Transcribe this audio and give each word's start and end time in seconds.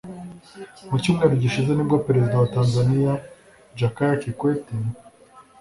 Mu 0.89 0.95
cyumweru 1.01 1.33
gishize 1.43 1.71
nibwo 1.73 1.97
Perezida 2.07 2.33
wa 2.41 2.49
Tanzania 2.55 3.13
Jakaya 3.79 4.15
Kikwete 4.21 4.73